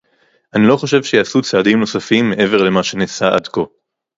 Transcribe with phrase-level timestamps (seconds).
[0.55, 3.61] אני לא חושב שייעשו צעדים נוספים מעבר למה שנעשה עד כה